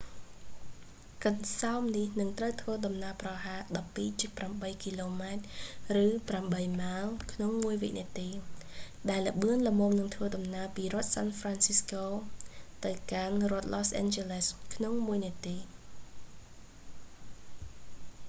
[1.25, 8.29] កន្សោមនេះនឹងត្រូវធ្វើដំណើរប្រហែល 12.8 គម ឬ8 ម៉ាយក្នុងមួយវិនាទី
[9.09, 15.57] ដែលលឿនល្មមនឹងធ្វើដំណើរពីរដ្ឋសាន់ហ្វរាន់ស៊ីស្កូ san francisco ទៅកាន់ រដ្ឋឡូសអាន់ជ័រលេស los angeles ក្នុងមួយនាទី